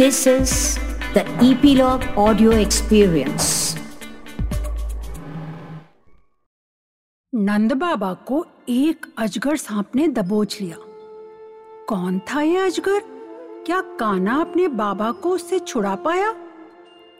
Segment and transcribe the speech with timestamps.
[0.00, 0.78] This is
[1.14, 3.78] the Epilogue Audio Experience.
[7.34, 10.76] नंद बाबा को एक अजगर सांप ने दबोच लिया।
[11.88, 13.00] कौन था ये अजगर?
[13.66, 16.34] क्या काना अपने बाबा को उससे छुड़ा पाया?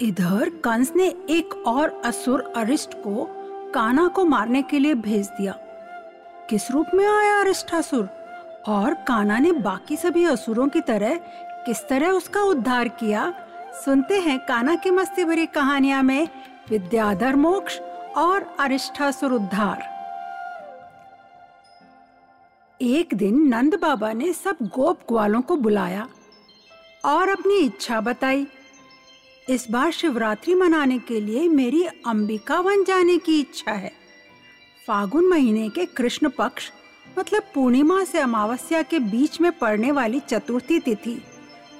[0.01, 3.29] इधर कंस ने एक और असुर अरिष्ट को
[3.71, 5.53] काना को मारने के लिए भेज दिया।
[6.51, 8.09] किस रूप में आया अरिष्टासुर
[8.69, 11.21] और काना ने बाकी सभी असुरों की तरह
[11.67, 13.33] किस तरह उसका उद्धार किया?
[13.85, 16.29] सुनते हैं काना की मस्ती भरी कहानियाँ में
[16.71, 17.79] विद्याधर मोक्ष
[18.17, 19.83] और अरिष्ठासुर उद्धार
[22.81, 26.09] एक दिन नंद बाबा ने सब गोप ग्वालों को बुलाया
[27.05, 28.47] और अपनी इच्छा बताई।
[29.49, 33.93] इस बार शिवरात्रि मनाने के लिए मेरी अंबिका वन जाने की इच्छा है।
[34.87, 36.71] फागुन महीने के कृष्ण पक्ष
[37.19, 41.21] मतलब पूर्णिमा से अमावस्या के बीच में पड़ने वाली चतुर्थी तिथि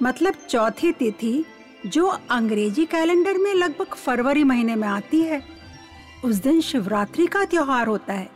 [0.03, 1.45] मतलब चौथी तिथि,
[1.85, 5.41] जो अंग्रेज़ी कैलेंडर में लगभग फरवरी महीने में आती है।
[6.25, 8.29] उस दिन शिवरात्रि का त्योहार होता है,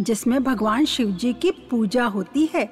[0.00, 2.64] जिसमें भगवान शिव जी की पूजा होती है।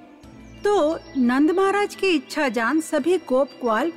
[0.64, 3.92] तो नंद महाराज की इच्छा जान सभी गोप ग्वाल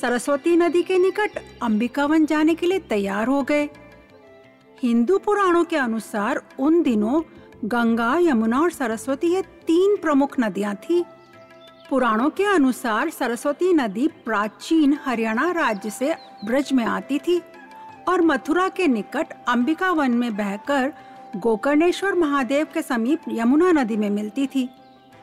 [0.00, 3.68] सरस्वती नदी के निकट अंबिकावन जाने के लिए तैयार हो गए।
[4.82, 7.22] हिंदू पुराणों के अनुसार उन दिनों
[7.64, 11.04] गंगा, यमुना और सरस्वती ये तीन प्रमुख नदियाँ थी।
[11.90, 17.40] पुराणों के अनुसार सरस्वती नदी प्राचीन हरियाणा राज्य से ब्रज में आती थी
[18.08, 20.92] और मथुरा के निकट अंबिका वन में बहकर
[21.36, 24.68] गोकर्णेश्वर महादेव के समीप यमुना नदी में मिलती थी,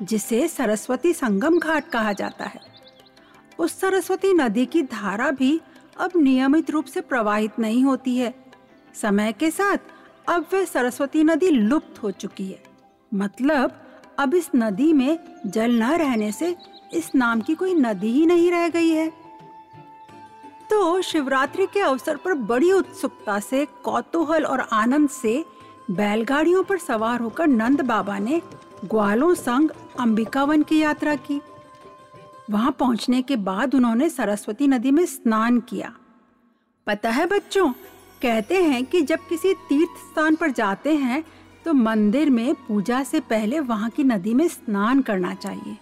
[0.02, 2.60] जिसे सरस्वती संगम घाट कहा जाता है।
[3.60, 5.62] उस सरस्वती नदी की धारा भी
[6.00, 8.34] अब नियमित रूप से प्रवाहित नहीं होती है।
[9.02, 9.78] समय के साथ
[10.30, 12.64] अब वह सरस्वती नदी लुप्त हो चुकी है।
[13.14, 13.84] मतलब
[14.20, 16.56] अब इस नदी में जल न रहने से
[16.94, 19.08] इस नाम की कोई नदी ही नहीं रह गई है।
[20.70, 25.44] तो शिवरात्रि के अवसर पर बड़ी उत्सुकता से, कौतूहल और आनंद से
[25.92, 28.42] बैलगाड़ियों पर सवार होकर नंद बाबा ने
[28.86, 29.70] ग्वालों संग
[30.00, 31.42] अंबिकावन की यात्रा की।
[32.50, 35.94] वहाँ पहुँचने के बाद उन्होंने सरस्वती नदी में स्नान किया।
[36.88, 37.72] पता है बच्चों,
[38.22, 41.24] कहते हैं कि जब किसी तीर्थ स्थान पर जाते हैं
[41.68, 45.78] तो मंदिर में पूजा से पहले वहाँ की नदी में स्नान करना चाहिए।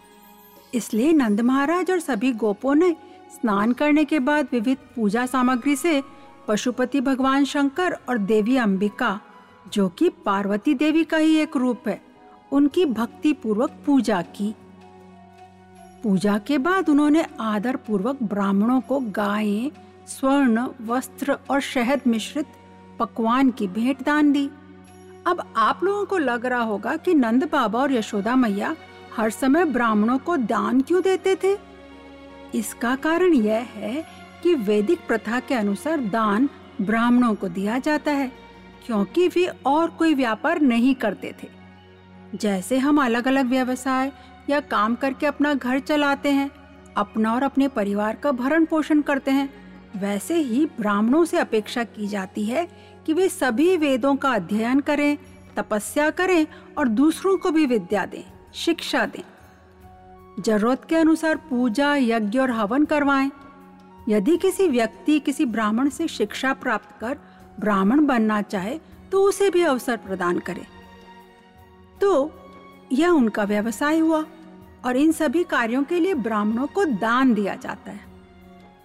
[0.73, 2.89] इसलिए नंद महाराज और सभी गोपों ने
[3.33, 6.03] स्नान करने के बाद विविध पूजा सामग्री से
[6.47, 9.19] पशुपति भगवान शंकर और देवी अंबिका,
[9.73, 12.01] जो कि पार्वती देवी का ही एक रूप है,
[12.51, 14.53] उनकी भक्ति पूर्वक पूजा की।
[16.03, 19.71] पूजा के बाद उन्होंने आदर पूर्वक ब्राह्मणों को गायें,
[20.07, 22.45] स्वर्ण, वस्त्र और शहद मिश्रित
[22.99, 24.49] पकवान की भेंट दान दी।
[25.25, 28.75] अब आप लोगों को लग रहा होगा कि नंद बाबा और यशोदा मैया
[29.17, 31.55] हर समय ब्राह्मणों को दान क्यों देते थे?
[32.55, 34.03] इसका कारण यह है
[34.43, 36.49] कि वैदिक प्रथा के अनुसार दान
[36.81, 38.31] ब्राह्मणों को दिया जाता है,
[38.85, 41.47] क्योंकि वे और कोई व्यापार नहीं करते थे।
[42.35, 44.11] जैसे हम अलग अलग व्यवसाय
[44.49, 46.49] या काम करके अपना घर चलाते हैं,
[46.97, 49.49] अपना और अपने परिवार का भरण पोषण करते हैं,
[49.95, 52.67] वैसे ही ब्राह्मणों से अपेक्षा की जाती है
[53.05, 55.17] कि वे सभी वेदों का अध्ययन करें,
[55.57, 56.45] तपस्या करें
[56.77, 58.23] और दूसरों को भी विद्या दें,
[58.55, 59.23] शिक्षा दें।
[60.43, 63.31] ज़रूरत के अनुसार पूजा, यज्ञ और हवन करवाएँ।
[64.09, 67.17] यदि किसी व्यक्ति किसी ब्राह्मण से शिक्षा प्राप्त कर
[67.59, 68.79] ब्राह्मण बनना चाहे
[69.11, 70.65] तो उसे भी अवसर प्रदान करे।
[72.01, 72.31] तो
[72.91, 74.23] यह उनका व्यवसाय हुआ
[74.85, 78.03] और इन सभी कार्यों के लिए ब्राह्मणों को दान दिया जाता है।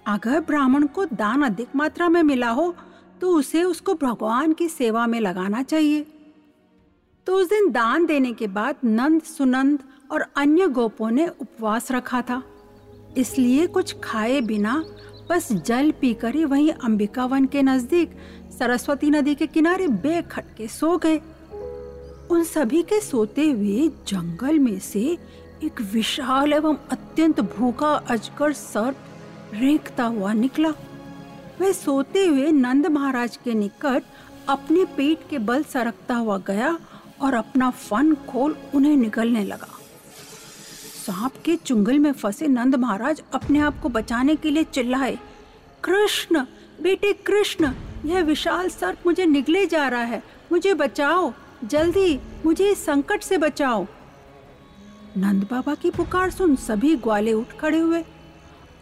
[0.06, 2.74] अगर ब्राह्मण को दान अधिक मात्रा में मिला हो
[3.20, 6.06] तो उसे उसको भगवान की सेवा में लगाना चाहिए।
[7.26, 9.78] तो उस दिन दान देने के बाद नंद, सुनंद
[10.12, 12.42] और अन्य गोपों ने उपवास रखा था।
[13.16, 14.84] इसलिए कुछ खाए बिना
[15.30, 18.16] बस जल पीकर ही वहीं अंबिका वन के नज़दीक,
[18.58, 21.20] सरस्वती नदी के किनारे बेखटके सो गए।
[22.30, 25.18] उन सभी के सोते हुए जंगल में से
[25.64, 28.96] एक विशाल एवं अत्यंत भूखा अजगर सर्प
[29.54, 30.72] रेंकता हुआ निकला।
[31.60, 34.02] वह सोते हुए नंद महाराज के निकट
[34.48, 36.78] अपने पेट के बल सरकता हुआ गया
[37.20, 39.78] और अपना फन खोल उन्हें निगलने लगा।
[41.06, 45.18] सांप के चुंगल में फंसे नंद महाराज अपने आप को बचाने के लिए चिल्लाए,
[45.84, 46.44] कृष्ण,
[46.82, 47.72] बेटे कृष्ण,
[48.04, 50.22] यह विशाल सर्प मुझे निगले जा रहा है।
[50.52, 51.32] मुझे बचाओ,
[51.64, 53.86] जल्दी, मुझे इस संकट से बचाओ।
[55.16, 58.04] नंद बाबा की पुकार सुन सभी ग्वाले उठ खड़े हुए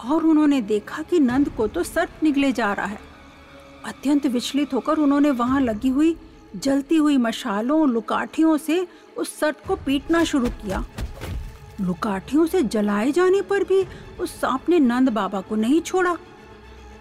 [0.04, 2.98] और उन्होंने देखा कि नंद को तो सर्प निकले जा रहा है।
[3.84, 6.16] अत्यंत विचलित होकर उन्होंने वहाँ लगी हुई,
[6.56, 8.86] जलती हुई मशालों, लुकाठियों से
[9.16, 10.84] उस सर्प को पीटना शुरू किया।
[11.80, 13.84] लुकाठियों से जलाए जाने पर भी
[14.20, 16.16] उस सांप ने नंद बाबा को नहीं छोड़ा।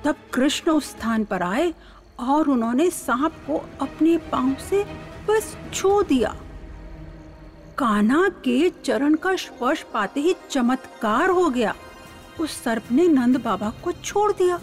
[0.03, 1.73] तब कृष्ण उस स्थान पर आए
[2.19, 4.83] और उन्होंने सांप को अपने पाँव से
[5.29, 6.35] बस छू दिया।
[7.77, 11.75] कान्हा के चरण का स्पर्श पाते ही चमत्कार हो गया।
[12.39, 14.59] उस सर्प ने नंद बाबा को छोड़ दिया।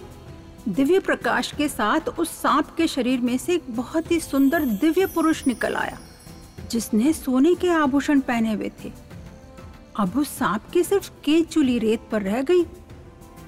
[0.69, 5.07] दिव्य प्रकाश के साथ उस सांप के शरीर में से एक बहुत ही सुंदर दिव्य
[5.07, 5.99] पुरुष निकल आया,
[6.71, 8.93] जिसने सोने के आभूषण पहने हुए थे।
[9.97, 12.63] अब उस सांप की सिर्फ़ केचुली रेत पर रह गई।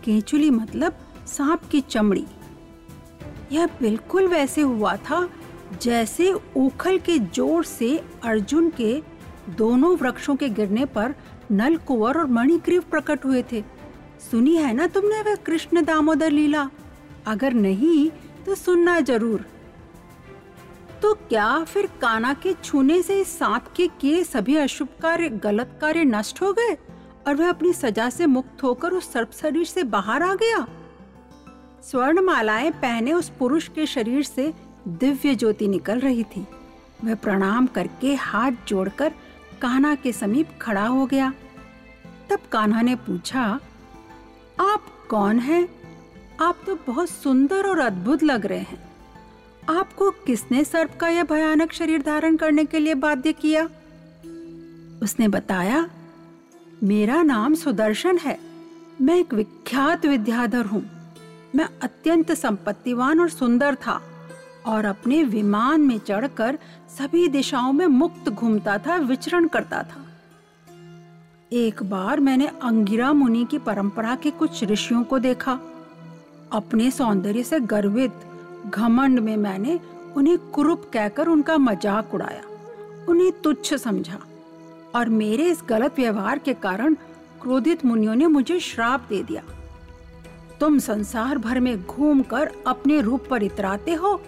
[0.05, 2.25] केचुली मतलब सांप की चमड़ी।
[3.52, 5.28] यह बिल्कुल वैसे हुआ था
[5.82, 8.93] जैसे उखल के ज़ोर से अर्जुन के
[9.50, 11.14] दोनों वृक्षों के गिरने पर
[11.52, 13.62] नल कुंवर और मणिग्रीव प्रकट हुए थे।
[14.20, 16.70] सुनी है ना तुमने वह कृष्ण दामोदर लीला?
[17.26, 18.10] अगर नहीं
[18.46, 19.46] तो सुनना ज़रूर।
[21.02, 26.04] तो क्या फिर काना के छूने से सांप के किए सभी अशुभ कार्य, गलत कार्य
[26.04, 26.76] नष्ट हो गए?
[27.26, 30.66] और वह अपनी सजा से मुक्त होकर उस सर्प शरीर से बाहर आ गया?
[31.82, 34.54] स्वर्ण मालाएँ पहने उस पुरुष के शरीर से
[34.88, 36.46] दिव्य ज्योति निकल रही थी।
[37.04, 39.12] वह प्रणाम करके हाथ जोड़कर
[39.62, 41.32] कान्हा के समीप खड़ा हो गया।
[42.30, 43.60] तब कान्हा ने पूछा
[44.61, 45.69] आप कौन हैं?
[46.41, 48.88] आप तो बहुत सुंदर और अद्भुत लग रहे हैं।
[49.69, 53.64] आपको किसने सर्प का यह भयानक शरीर धारण करने के लिए बाध्य किया?
[55.03, 55.91] उसने बताया,
[56.82, 58.38] मेरा नाम सुदर्शन है।
[59.00, 60.91] मैं एक विख्यात विद्याधर हूँ।
[61.55, 64.02] मैं अत्यंत संपत्तिवान और सुंदर था
[64.67, 66.59] और अपने विमान में चढ़कर
[66.99, 70.06] सभी दिशाओं में मुक्त घूमता था, विचरण करता था।
[71.52, 75.52] एक बार मैंने अंगिरा मुनि की परंपरा के कुछ ऋषियों को देखा।
[76.52, 78.12] अपने सौंदर्य से गर्वित
[78.66, 79.78] घमंड में मैंने
[80.16, 82.43] उन्हें कुरूप कहकर उनका मज़ाक उड़ाया।
[83.08, 84.19] उन्हें तुच्छ समझा
[84.94, 86.94] और मेरे इस गलत व्यवहार के कारण
[87.43, 89.42] क्रोधित मुनियों ने मुझे श्राप दे दिया।
[90.60, 94.20] तुम संसार भर में घूमकर अपने रूप पर इतराते हो,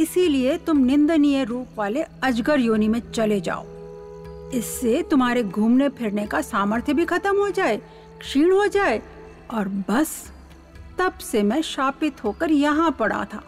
[0.00, 3.66] इसीलिए तुम निंदनीय रूप वाले अजगर योनि में चले जाओ।
[4.54, 7.76] इससे तुम्हारे घूमने फिरने का सामर्थ्य भी खत्म हो जाए,
[8.20, 9.02] क्षीण हो जाए,
[9.50, 10.32] और बस
[10.98, 13.42] तब से मैं शापित होकर यहाँ पड़ा था।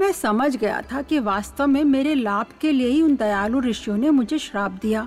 [0.00, 3.96] मैं समझ गया था कि वास्तव में मेरे लाभ के लिए ही उन दयालु ऋषियों
[3.96, 5.06] ने मुझे श्राप दिया।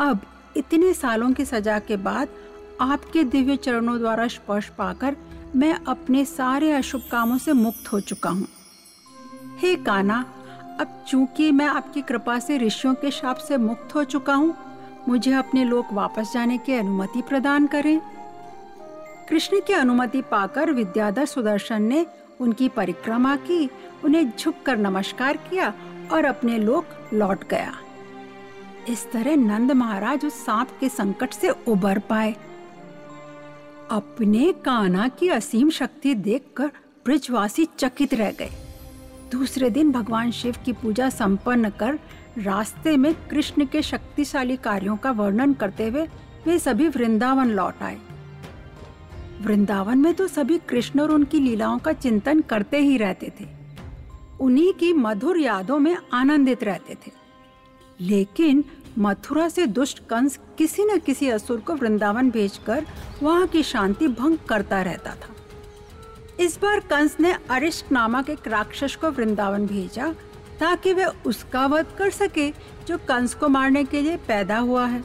[0.00, 0.20] अब
[0.56, 2.28] इतने सालों की सजा के बाद
[2.80, 5.16] आपके दिव्य चरणों द्वारा स्पर्श पाकर
[5.56, 8.46] मैं अपने सारे अशुभ कामों से मुक्त हो चुका हूँ।
[9.58, 10.24] हे काना
[10.80, 14.54] अब चूँकि मैं आपकी कृपा से ऋषियों के शाप से मुक्त हो चुका हूँ,
[15.08, 18.00] मुझे अपने लोक वापस जाने की अनुमति प्रदान करें।
[19.28, 22.06] कृष्ण की अनुमति पाकर विद्याधर सुदर्शन ने
[22.40, 23.68] उनकी परिक्रमा की,
[24.04, 25.72] उन्हें झुककर नमस्कार किया
[26.12, 26.84] और अपने लोक
[27.14, 27.72] लौट गया।
[28.88, 32.34] इस तरह नंद महाराज उस सांप के संकट से उबर पाए।
[33.90, 36.70] अपने काना की असीम शक्ति देखकर
[37.04, 38.50] ब्रिजवासी चकित रह गए।
[39.32, 41.98] दूसरे दिन भगवान शिव की पूजा संपन्न कर
[42.38, 46.06] रास्ते में कृष्ण के शक्तिशाली कार्यों का वर्णन करते हुए
[46.46, 47.98] वे सभी वृंदावन लौट आए।
[49.40, 53.46] वृंदावन में तो सभी कृष्ण और उनकी लीलाओं का चिंतन करते ही रहते थे।
[54.40, 57.12] उन्हीं की मधुर यादों में आनंदित रहते थे।
[58.00, 58.64] लेकिन
[58.98, 62.86] मथुरा से दुष्ट कंस किसी न किसी असुर को वृंदावन भेजकर
[63.22, 65.34] वहाँ की शांति भंग करता रहता था।
[66.40, 70.12] इस बार कंस ने अरिष्ट नामक एक राक्षस को वृंदावन भेजा
[70.60, 72.50] ताकि वह उसका वध कर सके,
[72.86, 75.02] जो कंस को मारने के लिए पैदा हुआ है।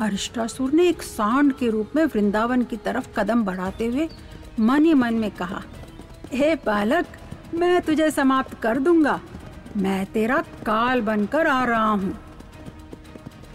[0.00, 4.08] अरिष्टासुर ने एक सांड के रूप में वृंदावन की तरफ़ कदम बढ़ाते हुए
[4.60, 5.62] मन ही मन में कहा,
[6.32, 7.06] हे बालक,
[7.54, 9.20] मैं तुझे समाप्त कर दूँगा।
[9.76, 10.36] मैं तेरा
[10.66, 12.18] काल बनकर आ रहा हूँ।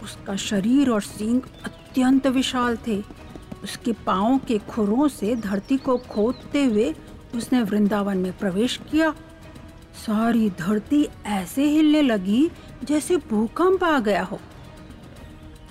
[0.02, 3.02] उसका शरीर और सींग अत्यंत विशाल थे।
[3.64, 6.94] उसके पाओ के खुरों से धरती को खोदते हुए
[7.34, 9.10] उसने वृंदावन में प्रवेश किया।
[10.06, 12.50] सारी धरती ऐसे हिलने लगी
[12.84, 14.38] जैसे भूकंप आ गया हो।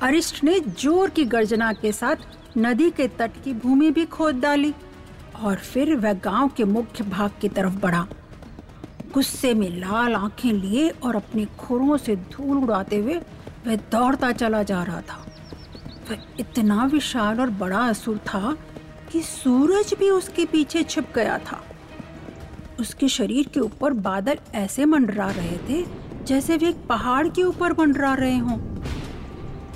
[0.02, 4.74] अरिष्ट ने ज़ोर की गर्जना के साथ नदी के तट की भूमि भी खोद डाली
[5.44, 8.08] और फिर वह गाँव के मुख्य भाग की तरफ़ बढ़ा।
[9.14, 13.16] गुस्से में लाल आँखें लिए और अपने खुरों से धूल उड़ाते हुए
[13.68, 15.26] वह दौड़ता चला जा रहा था।
[16.10, 18.56] वह इतना विशाल और बड़ा असुर था
[19.12, 21.64] कि सूरज भी उसके पीछे छिप गया था।
[22.80, 25.86] उसके शरीर के ऊपर बादल ऐसे मंडरा रहे थे
[26.26, 28.58] जैसे वे एक पहाड़ के ऊपर मंडरा रहे हों।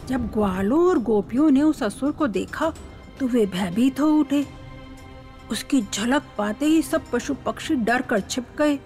[0.08, 2.74] जब ग्वालों और गोपियों ने उस असुर को देखा
[3.20, 4.46] तो वे भयभीत हो उठे।
[5.52, 8.78] उसकी झलक पाते ही सब पशु पक्षी डर कर छिप गए।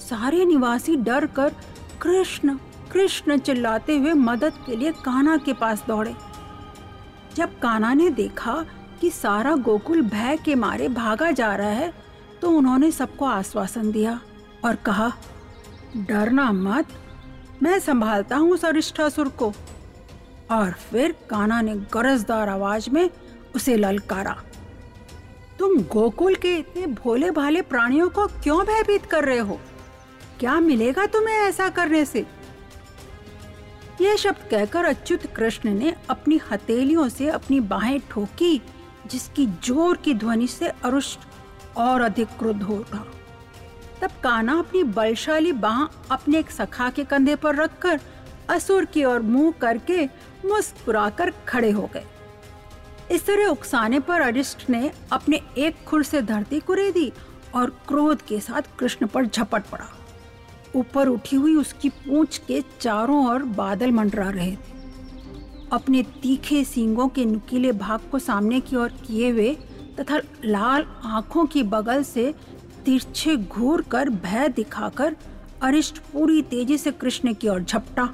[0.00, 1.54] सारे निवासी डर कर
[2.02, 2.58] कृष्ण
[2.92, 6.14] कृष्ण, चिल्लाते हुए मदद के लिए कान्हा के पास दौड़े।
[7.36, 8.64] जब काना ने देखा
[9.00, 11.92] कि सारा गोकुल भय के मारे भागा जा रहा है
[12.42, 14.20] तो उन्होंने सबको आश्वासन दिया
[14.64, 15.12] और कहा,
[15.98, 16.86] डरना मत,
[17.62, 19.52] मैं संभालता हूँ उस अरिष्ठासुर को।
[20.50, 23.08] और फिर काना ने गरजदार आवाज़ में
[23.54, 24.36] उसे ललकारा,
[25.58, 29.58] तुम गोकुल के इतने भोले भाले प्राणियों को क्यों भयभीत कर रहे हो?
[30.40, 32.24] क्या मिलेगा तुम्हें ऐसा करने से?
[34.00, 38.60] यह शब्द कहकर अच्युत कृष्ण ने अपनी हथेलियों से अपनी बाहें ठोकी,
[39.06, 41.20] जिसकी ज़ोर की ध्वनि से अरुष्ट
[41.76, 43.04] और अधिक क्रुद्ध हो उठा।
[44.02, 45.82] तब काना अपनी बलशाली बाह
[46.14, 48.00] अपने एक सखा के कंधे पर रखकर
[48.50, 50.04] असुर की ओर मुँह करके
[50.44, 52.04] मुस्कुराकर खड़े हो गए।
[53.10, 57.12] इस तरह उकसाने पर अरिष्ट ने अपने एक खुर से धरती कुरेदी
[57.54, 59.88] और क्रोध के साथ कृष्ण पर झपट पड़ा।
[60.76, 64.74] ऊपर उठी हुई उसकी पूंछ के चारों ओर बादल मंडरा रहे थे।
[65.72, 69.54] अपने तीखे सींगों के नुकीले भाग को सामने की ओर किए हुए
[70.00, 72.34] तथा लाल आँखों की बगल से
[72.84, 75.16] तिरछे घूर कर भय दिखाकर
[75.62, 78.08] अरिष्ट पूरी तेज़ी से कृष्ण की ओर झपटा।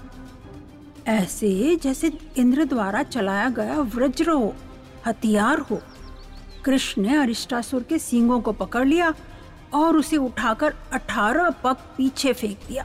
[1.06, 4.54] ऐसे जैसे इंद्र द्वारा चलाया गया वज्र हो,
[5.06, 5.80] हथियार हो,
[6.64, 9.12] कृष्ण ने अरिष्टासुर के सींगों को पकड़ लिया
[9.74, 12.84] और उसे उठाकर अठारह पग पीछे फेंक दिया।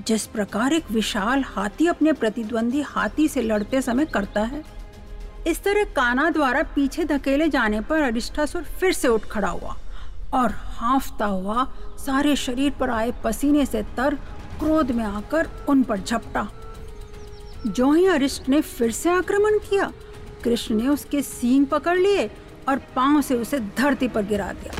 [0.00, 4.62] जिस प्रकार एक विशाल हाथी अपने प्रतिद्वंदी हाथी से लड़ते समय करता है,
[5.46, 9.76] इस तरह काना द्वारा पीछे धकेले जाने पर अरिष्ठासुर फिर से उठ खड़ा हुआ
[10.34, 11.66] और हाफता हुआ
[12.06, 14.14] सारे शरीर पर आए पसीने से तर
[14.58, 16.48] क्रोध में आकर उन पर झपटा।
[17.66, 19.92] जो ही अरिष्ट ने फिर से आक्रमण किया,
[20.44, 22.26] कृष्ण ने उसके सींग पकड़ लिए
[22.68, 24.72] और पाँव से उसे धरती पर गिरा दिया।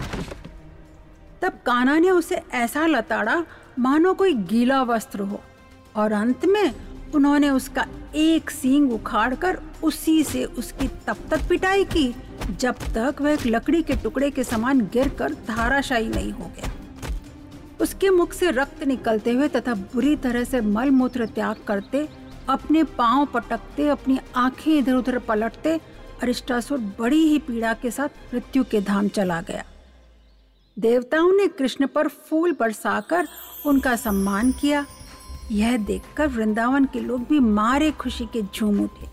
[1.45, 3.45] तब काना ने उसे ऐसा लताड़ा
[3.79, 5.41] मानो कोई गीला वस्त्र हो।
[5.97, 6.75] और अंत में
[7.15, 12.15] उन्होंने उसका एक सींग उखाड़कर उसी से उसकी तब तक पिटाई की,
[12.61, 16.73] जब तक वह एक लकड़ी के टुकड़े के समान गिरकर धाराशायी नहीं हो गया।
[17.81, 22.09] उसके मुख से रक्त निकलते हुए तथा बुरी तरह से मल मूत्र त्याग करते,
[22.49, 25.81] अपने पाँव पटकते, अपनी आँखें इधर उधर पलटते,
[26.23, 29.65] अरिष्टासुर बड़ी ही पीड़ा के साथ मृत्यु के धाम चला गया।
[30.79, 33.29] देवताओं ने कृष्ण पर फूल बरसाकर
[33.67, 34.87] उनका सम्मान किया।
[35.53, 39.07] यह देखकर वृंदावन के लोग भी मारे खुशी के झूम उठे।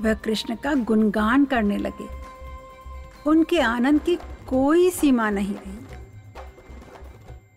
[0.00, 2.08] वह कृष्ण का गुणगान करने लगे।
[3.26, 4.16] उनके आनंद की
[4.48, 5.78] कोई सीमा नहीं रही।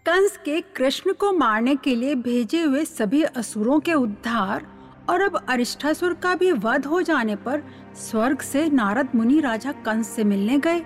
[0.05, 4.67] कंस के कृष्ण को मारने के लिए भेजे हुए सभी असुरों के उद्धार
[5.09, 7.63] और अब अरिष्ठासुर का भी वध हो जाने पर
[7.95, 10.85] स्वर्ग से नारद मुनि राजा कंस से मिलने गए।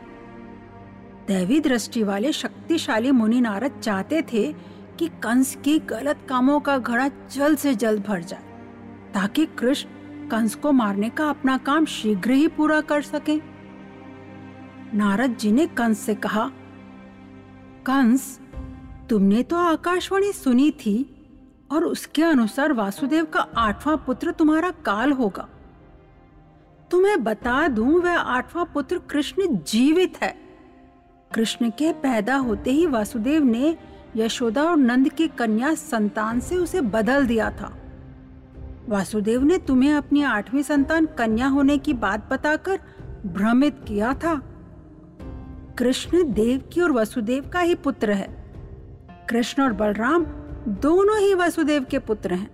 [1.27, 4.51] दैवी दृष्टि वाले शक्तिशाली मुनि नारद चाहते थे
[4.99, 8.43] कि कंस की गलत कामों का घड़ा जल्द से जल्द भर जाए,
[9.13, 13.37] ताकि कृष्ण कंस को मारने का अपना काम शीघ्र ही पूरा कर सके।
[14.97, 16.47] नारद जी ने कंस से कहा,
[17.85, 18.39] कंस,
[19.09, 20.97] तुमने तो आकाशवाणी सुनी थी
[21.71, 25.47] और उसके अनुसार वासुदेव का आठवां पुत्र तुम्हारा काल होगा।
[26.91, 30.46] तुम्हें बता दूँ, वह आठवां पुत्र कृष्ण जीवित है।
[31.33, 33.77] कृष्ण के पैदा होते ही वासुदेव ने
[34.15, 37.77] यशोदा और नंद की कन्या संतान से उसे बदल दिया था।
[38.89, 42.79] वासुदेव ने तुम्हें अपनी आठवीं संतान कन्या होने की बात बताकर
[43.25, 44.35] भ्रमित किया था।
[45.77, 48.53] कृष्ण देव की और वसुदेव का ही पुत्र है।
[49.29, 50.25] कृष्ण और बलराम
[50.67, 52.49] दोनों ही वसुदेव के पुत्र हैं।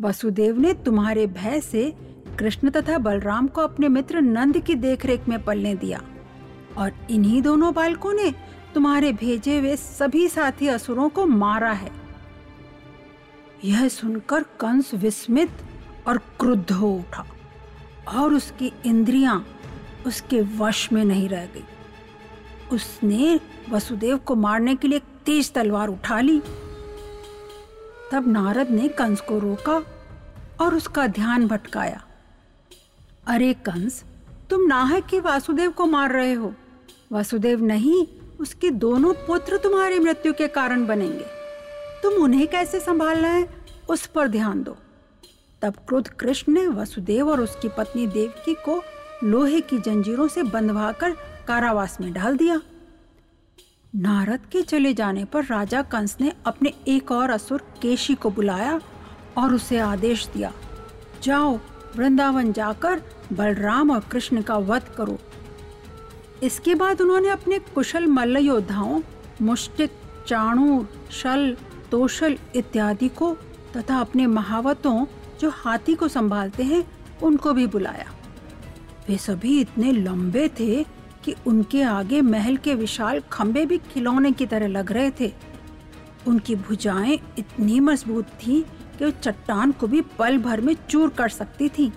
[0.00, 1.96] वसुदेव ने तुम्हारे भय से
[2.38, 6.02] कृष्ण तथा बलराम को अपने मित्र नंद की देखरेख में पलने दिया।
[6.80, 8.30] और इन्हीं दोनों बालकों ने
[8.74, 11.90] तुम्हारे भेजे हुए सभी साथी असुरों को मारा है।
[13.64, 15.50] यह सुनकर कंस विस्मित
[16.08, 17.26] और क्रुद्ध हो उठा
[18.08, 19.46] और उसकी इंद्रियाँ
[20.06, 21.64] उसके वश में नहीं रह गई।
[22.72, 26.40] उसने वसुदेव को मारने के लिए तेज तलवार उठा ली।
[28.12, 29.82] तब नारद ने कंस को रोका
[30.60, 32.02] और उसका ध्यान भटकाया।
[33.26, 34.04] अरे कंस,
[34.50, 36.54] तुम नाहक के वासुदेव को मार रहे हो।
[37.10, 38.06] वासुदेव, नहीं,
[38.40, 41.24] उसके दोनों पुत्र तुम्हारी मृत्यु के कारण बनेंगे।
[42.02, 43.48] तुम उन्हें कैसे संभालना है,
[43.88, 44.76] उस पर ध्यान दो।
[45.62, 48.82] तब क्रोध कृष्ण ने वसुदेव और उसकी पत्नी देवकी को
[49.24, 51.16] लोहे की जंजीरों से बंधवाकर
[51.48, 52.60] कारावास में डाल दिया।
[53.96, 58.80] नारद के चले जाने पर राजा कंस ने अपने एक और असुर केशी को बुलाया
[59.38, 60.52] और उसे आदेश दिया,
[61.22, 61.58] जाओ,
[61.96, 63.02] वृंदावन जाकर
[63.32, 65.18] बलराम और कृष्ण का वध करो।
[66.42, 69.00] इसके बाद उन्होंने अपने कुशल मल्ल योद्धाओं
[69.42, 69.90] मुष्टिक
[70.26, 71.56] चाणूर, शल,
[71.90, 73.36] तोशल इत्यादि को
[73.76, 75.06] तथा अपने महावतों,
[75.40, 76.84] जो हाथी को संभालते हैं,
[77.22, 78.12] उनको भी बुलाया।
[79.08, 80.84] वे सभी इतने लंबे थे
[81.24, 85.32] कि उनके आगे महल के विशाल खंबे भी खिलौने की तरह लग रहे थे।
[86.26, 88.62] उनकी भुजाएँ इतनी मज़बूत थी
[88.98, 91.92] कि वो चट्टान को भी पल भर में चूर कर सकती थी।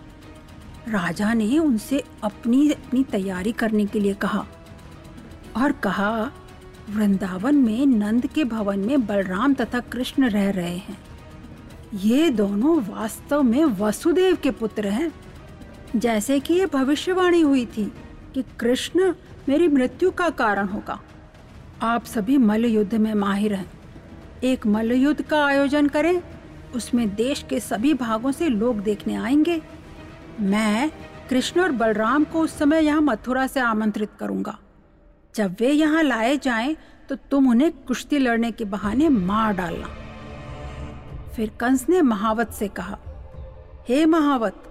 [0.89, 4.45] राजा ने उनसे अपनी अपनी तैयारी करने के लिए कहा
[5.57, 6.31] और कहा,
[6.89, 10.97] वृंदावन में नंद के भवन में बलराम तथा कृष्ण रह रहे हैं।
[11.95, 15.11] ये दोनों वास्तव में वसुदेव के पुत्र हैं।
[15.95, 17.93] जैसे कि ये भविष्यवाणी हुई थी
[18.33, 19.13] कि कृष्ण
[19.49, 21.01] मेरी मृत्यु का कारण होगा।
[21.81, 23.71] आप सभी मल्ल युद्ध में माहिर हैं।
[24.43, 26.21] एक मल्ल युद्ध का आयोजन करें,
[26.75, 29.61] उसमें देश के सभी भागों से लोग देखने आएँगे।
[30.39, 30.91] मैं
[31.29, 34.57] कृष्ण और बलराम को उस समय यहाँ मथुरा से आमंत्रित करूँगा।
[35.35, 36.75] जब वे यहाँ लाए जाएँ
[37.09, 39.87] तो तुम उन्हें कुश्ती लड़ने के बहाने मार डालना।
[41.35, 42.97] फिर कंस ने महावत से कहा,
[43.89, 44.63] हे महावत,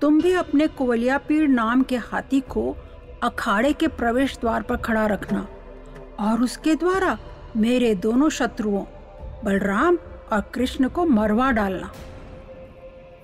[0.00, 2.76] तुम भी अपने कोवलिया पीड़ नाम के हाथी को
[3.22, 5.46] अखाड़े के प्रवेश द्वार पर खड़ा रखना
[6.20, 7.16] और उसके द्वारा
[7.56, 8.84] मेरे दोनों शत्रुओं,
[9.44, 9.98] बलराम
[10.32, 11.90] और कृष्ण को मरवा डालना।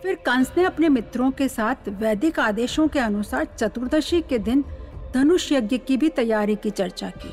[0.04, 4.64] फिर कंस ने अपने मित्रों के साथ वैदिक आदेशों के अनुसार चतुर्दशी के दिन
[5.14, 7.30] धनुष यज्ञ की भी तैयारी की चर्चा की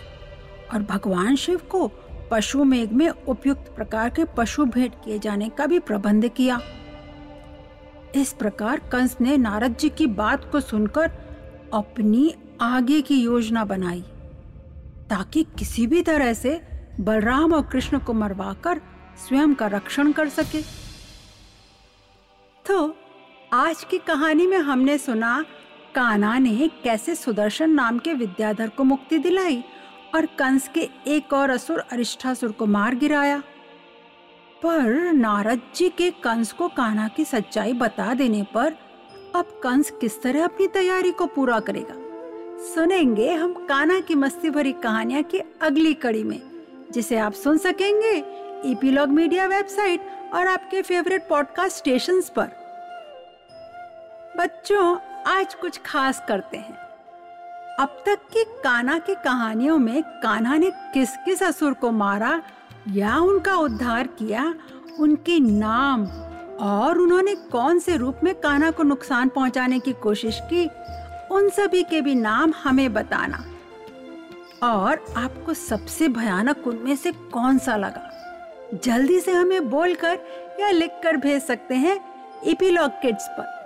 [0.74, 1.88] और भगवान शिव को
[2.32, 6.60] पशु मेघ में उपयुक्त प्रकार के पशु भेंट किए जाने का भी प्रबंध किया।
[8.16, 11.12] इस प्रकार कंस ने नारद जी की बात को सुनकर
[11.74, 14.01] अपनी आगे की योजना बनाई,
[15.10, 16.60] ताकि किसी भी तरह से
[17.00, 18.82] बलराम और कृष्ण को मरवाकर
[19.28, 20.90] स्वयं का रक्षण कर सके।
[22.65, 22.96] तो
[23.53, 25.46] आज की कहानी में हमने सुना
[25.96, 29.63] काना ने कैसे सुदर्शन नाम के विद्याधर को मुक्ति दिलाई
[30.15, 33.38] और कंस के एक और असुर अरिष्ठासुर को मार गिराया।
[34.63, 38.77] पर नारद जी के कंस को कान्हा की सच्चाई बता देने पर
[39.36, 41.96] अब कंस किस तरह अपनी तैयारी को पूरा करेगा?
[42.65, 46.41] सुनेंगे हम कान्हा की मस्ती भरी कहानियाँ की अगली कड़ी में,
[46.91, 48.15] जिसे आप सुन सकेंगे।
[48.71, 52.48] ईपीलॉग मीडिया वेबसाइट और आपके फेवरेट पॉडकास्ट स्टेशंस पर।
[54.38, 56.78] बच्चों, आज कुछ खास करते हैं।
[57.80, 62.41] अब तक की काना की कहानियों में कान्हा ने किस किस असुर को मारा
[62.88, 64.56] या उनका उद्धार किया,
[65.00, 66.06] उनके नाम
[66.58, 70.65] और उन्होंने कौन से रूप में कान्हा को नुकसान पहुँचाने की कोशिश की,
[71.32, 73.44] उन सभी के भी नाम हमें बताना।
[74.63, 78.11] और आपको सबसे भयानक उनमें से कौन सा लगा?
[78.73, 80.19] जल्दी से हमें बोलकर
[80.60, 81.99] या लिखकर भेज सकते हैं
[82.43, 83.61] इपीलॉग किड्स पर।